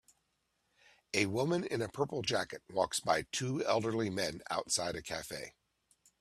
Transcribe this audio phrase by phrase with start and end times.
[1.13, 5.53] A woman in a purple jacket walks by two elderly men outside a cafe